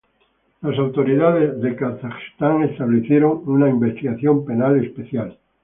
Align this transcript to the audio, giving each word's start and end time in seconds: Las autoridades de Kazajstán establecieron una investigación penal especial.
Las 0.63 0.79
autoridades 0.79 1.61
de 1.61 1.75
Kazajstán 1.75 2.63
establecieron 2.63 3.43
una 3.45 3.69
investigación 3.69 4.43
penal 4.45 4.83
especial. 4.83 5.37